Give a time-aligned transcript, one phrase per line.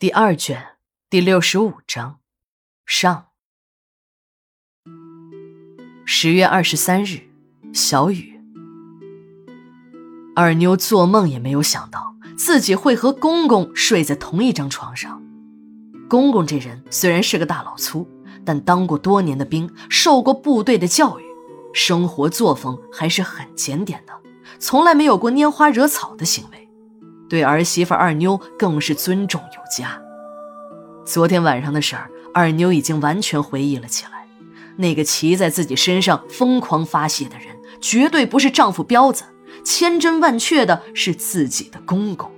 [0.00, 0.76] 第二卷
[1.10, 2.20] 第六十五章
[2.86, 3.30] 上。
[6.06, 7.22] 十月二十三日，
[7.72, 8.40] 小雨。
[10.36, 15.20] 二妞做梦也没有想到自己会和公公睡在同一张床上。
[16.08, 18.08] 公公这人虽然是个大老粗，
[18.44, 21.24] 但当过多年的兵，受过部队的教育，
[21.74, 24.12] 生活作风还是很检点的，
[24.60, 26.67] 从来没有过拈花惹草的行为。
[27.28, 30.00] 对儿媳妇二妞更是尊重有加。
[31.04, 34.26] 昨天晚上的事儿，二妞已经完全回忆了起来。
[34.76, 39.24] 那个骑在自己身上疯狂发泄的人，绝对不是丈夫彪子，
[39.64, 42.30] 千真万确的是自己的公公。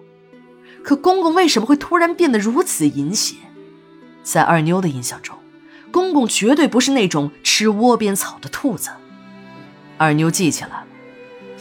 [0.83, 3.37] 可公公为什么会突然变得如此淫邪？
[4.23, 5.37] 在二妞的印象中，
[5.91, 8.91] 公公绝对不是那种吃窝边草的兔子。
[9.99, 10.87] 二妞记起来了。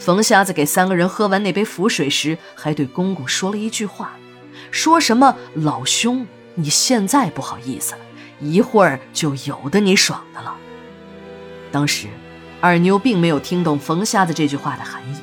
[0.00, 4.16] 冯瞎子给三个人喝完那杯符水时，还对公公说了一句话，
[4.70, 8.00] 说什么“老兄，你现在不好意思了，
[8.40, 10.56] 一会儿就有的你爽的了。”
[11.70, 12.08] 当时，
[12.62, 15.16] 二妞并没有听懂冯瞎子这句话的含义。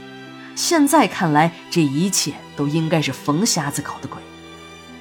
[0.55, 4.19] 现在看来，这一切都应该是冯瞎子搞的鬼。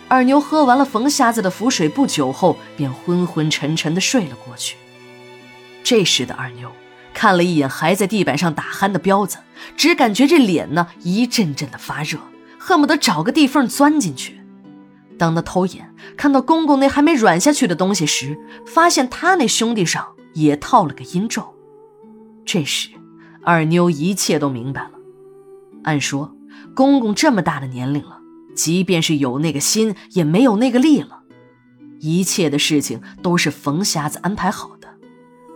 [0.09, 4.77] 二妞喝完了冯瞎子的符水，不久后便昏昏沉沉地睡了过去。
[5.85, 6.73] 这时的二妞。
[7.17, 9.39] 看了一眼还在地板上打鼾的彪子，
[9.75, 12.19] 只感觉这脸呢一阵阵的发热，
[12.59, 14.39] 恨不得找个地缝钻进去。
[15.17, 21.55] 当他偷眼看到公公那还没软下去的东西时，发现他那兄弟上也套了个阴咒。
[22.45, 22.91] 这时，
[23.43, 24.91] 二妞一切都明白了。
[25.85, 26.37] 按说，
[26.75, 28.19] 公公这么大的年龄了，
[28.55, 31.21] 即便是有那个心，也没有那个力了。
[31.99, 34.89] 一切的事情都是冯瞎子安排好的，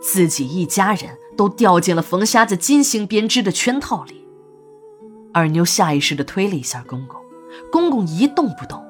[0.01, 1.11] 自己一家人。
[1.41, 4.27] 都掉进了冯瞎子精心编织的圈套里。
[5.33, 7.19] 二妞下意识地推了一下公公，
[7.73, 8.85] 公公一动不动。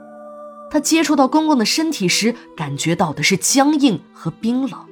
[0.69, 4.85] 她接触到公公的身体时，感觉到的是僵硬和冰冷。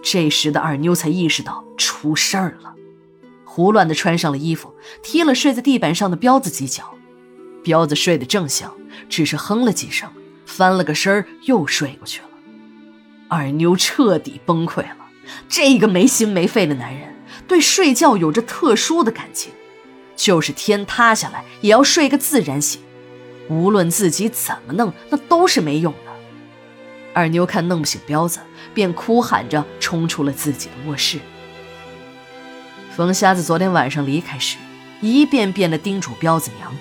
[0.00, 2.76] 这时的二妞才意识到出事儿了，
[3.44, 6.94] 胡乱地穿上了衣服，踢了睡在地板上的彪子几脚。
[7.64, 8.72] 彪子睡得正香，
[9.08, 10.08] 只是哼了几声，
[10.46, 12.28] 翻了个身又睡过去了。
[13.26, 14.99] 二妞彻底崩溃了。
[15.48, 17.14] 这个没心没肺的男人
[17.46, 19.52] 对睡觉有着特殊的感情，
[20.16, 22.80] 就是天塌下来也要睡个自然醒，
[23.48, 26.10] 无论自己怎么弄，那都是没用的。
[27.12, 28.38] 二妞看弄不醒彪子，
[28.72, 31.18] 便哭喊着冲出了自己的卧室。
[32.94, 34.56] 冯瞎子昨天晚上离开时，
[35.00, 36.72] 一遍遍地叮嘱彪子娘：“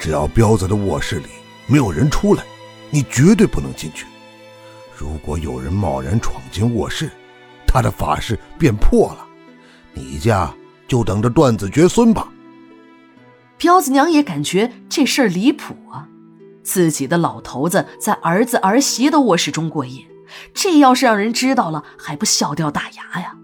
[0.00, 1.26] 只要彪子的卧室里
[1.66, 2.42] 没有人出来，
[2.90, 4.06] 你绝对不能进去。”
[4.96, 7.10] 如果有人贸然闯进卧室，
[7.66, 9.26] 他的法事便破了，
[9.92, 10.52] 你家
[10.86, 12.28] 就等着断子绝孙吧。
[13.56, 16.08] 彪子娘也感觉这事儿离谱啊，
[16.62, 20.06] 自己的老头子在儿子儿媳的卧室中过夜，
[20.52, 23.36] 这要是让人知道了，还不笑掉大牙呀？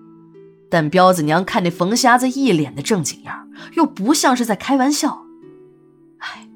[0.69, 5.25] 但彪子娘看那冯瞎子一脸的正经样，又不像是在开玩笑。
[6.19, 6.49] 哎，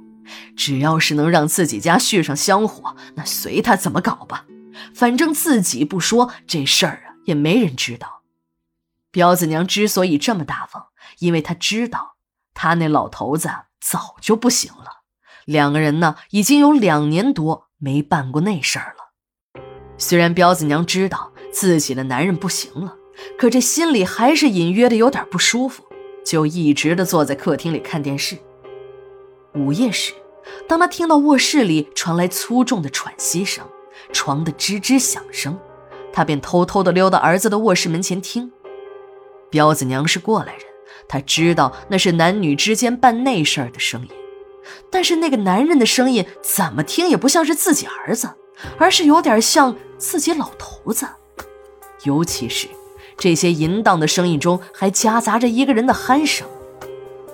[0.54, 4.44] 只要是能让自己家续上香火，那随他怎么搞吧。
[4.92, 8.22] 反正自己不说这事儿啊，也没人知道。
[9.10, 10.86] 彪子娘之所以这么大方，
[11.20, 12.16] 因为她知道
[12.52, 13.48] 她那老头子
[13.80, 15.02] 早就不行了。
[15.44, 19.62] 两个人呢，已经有两年多没办过那事儿了。
[19.96, 22.96] 虽然彪子娘知道自己的男人不行了，
[23.38, 25.84] 可这心里还是隐约的有点不舒服，
[26.26, 28.36] 就一直的坐在客厅里看电视。
[29.54, 30.12] 午夜时，
[30.66, 33.64] 当他听到卧室里传来粗重的喘息声。
[34.14, 35.58] 床的吱吱响声，
[36.10, 38.50] 他便偷偷地溜到儿子的卧室门前听。
[39.50, 40.62] 彪子娘是过来人，
[41.06, 44.08] 他知道那是男女之间办内事儿的声音，
[44.90, 48.30] 但是那个男人的声音怎么听也不像是自己儿子，
[48.78, 51.06] 而是有点像自己老头子。
[52.04, 52.68] 尤其是
[53.18, 56.46] 这些淫荡的声音中还夹杂着一个人的鼾声，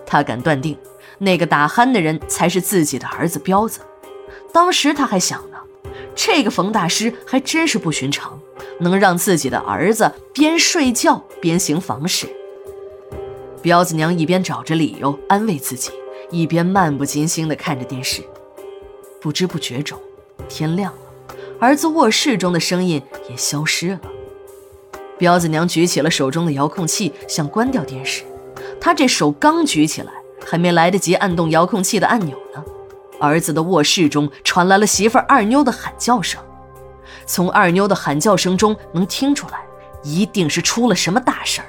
[0.07, 0.77] 他敢断定，
[1.19, 3.81] 那个打鼾的人才是自己的儿子彪子。
[4.53, 5.50] 当时他还想。
[6.15, 8.39] 这个冯大师还真是不寻常，
[8.81, 12.29] 能让自己的儿子边睡觉边行房事。
[13.63, 15.91] 彪子娘一边找着理由安慰自己，
[16.31, 18.23] 一边漫不经心地看着电视。
[19.21, 19.99] 不知不觉中，
[20.49, 24.01] 天亮了，儿子卧室中的声音也消失了。
[25.19, 28.23] 彪子娘举起了手中的遥控器，想关掉电视。
[28.81, 32.65] 她这手刚举起来，还没来得及按动遥控器的按钮呢。
[33.21, 36.41] 儿子的卧室中传来了媳妇二妞的喊叫声，
[37.27, 39.61] 从二妞的喊叫声中能听出来，
[40.03, 41.67] 一定是出了什么大事儿。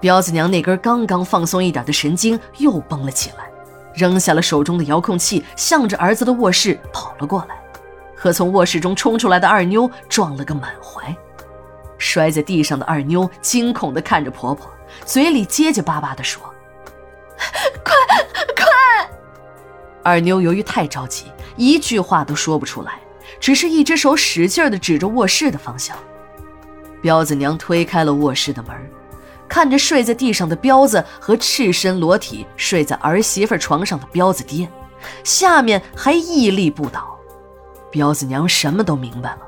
[0.00, 3.50] 彪子娘那根刚刚放松一点的神经又绷了起来，
[3.94, 7.58] 扔下了手中的遥控器，向着儿子的卧室跑了过来，
[8.14, 11.14] 和从卧室中冲出来的二妞撞了个满怀。
[11.98, 14.70] 摔在地上的二妞惊恐地看着婆婆，
[15.06, 16.42] 嘴里结结巴巴地说
[20.06, 21.24] ：“二妞由于太着急，
[21.56, 23.00] 一句话都说不出来，
[23.40, 25.96] 只是一只手使劲地指着卧室的方向。
[27.02, 28.76] 彪子娘推开了卧室的门。
[29.48, 34.68] 看着睡在地上的彪子和赤身裸体睡在儿媳妇床上的彪子爹，
[35.24, 37.18] 下面还屹立不倒。
[37.90, 39.38] 彪子娘什么都明白了，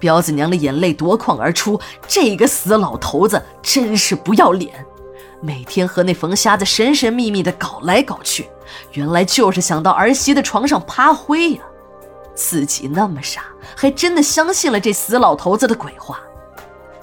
[0.00, 1.80] 彪子娘的眼泪夺眶而出。
[2.08, 4.84] 这个死老头子真是不要脸，
[5.40, 8.48] 每天和那冯瞎子神神秘秘的搞来搞去，
[8.92, 11.62] 原来就是想到儿媳的床上趴灰呀！
[12.34, 13.44] 自己那么傻，
[13.76, 16.20] 还真的相信了这死老头子的鬼话。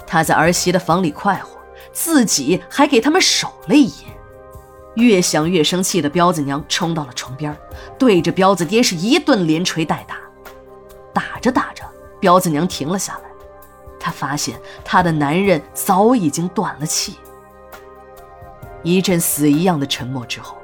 [0.07, 1.55] 他在儿媳的房里快活。
[1.91, 4.07] 自己还给他们守了一夜，
[4.95, 7.55] 越想越生气的彪子娘冲到了床边，
[7.97, 10.17] 对着彪子爹是一顿连锤带打。
[11.13, 11.85] 打着打着，
[12.19, 13.29] 彪子娘停了下来，
[13.97, 17.15] 她发现她的男人早已经断了气。
[18.83, 20.57] 一阵死一样的沉默之后，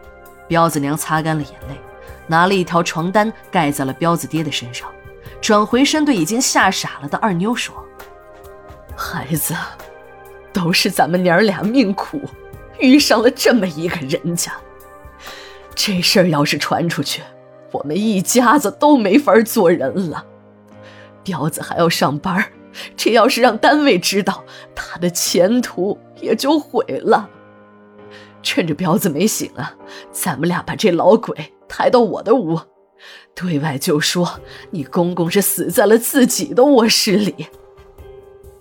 [0.51, 1.79] 彪子娘擦干了眼泪，
[2.27, 4.85] 拿了一条床单盖在了彪子爹的身上，
[5.39, 7.73] 转回身对已经吓傻了的二妞说
[8.93, 9.55] ：“孩子。”
[10.51, 12.19] 都是咱们娘俩命苦，
[12.79, 14.51] 遇上了这么一个人家。
[15.73, 17.21] 这事儿要是传出去，
[17.71, 20.25] 我们一家子都没法做人了。
[21.23, 22.51] 彪子还要上班，
[22.97, 24.43] 这要是让单位知道，
[24.75, 27.29] 他的前途也就毁了。
[28.43, 29.75] 趁着彪子没醒啊，
[30.11, 32.59] 咱们俩把这老鬼抬到我的屋，
[33.35, 34.39] 对外就说
[34.71, 37.47] 你公公是死在了自己的卧室里。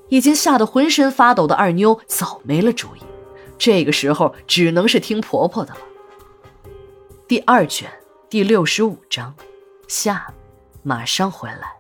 [0.09, 3.00] 已经吓得浑身发抖的二妞早没了主意，
[3.56, 5.81] 这个时候只能是听婆婆的了。
[7.29, 7.88] 第二卷
[8.29, 9.35] 第六十五章，
[9.87, 10.26] 下，
[10.83, 11.80] 马上回来。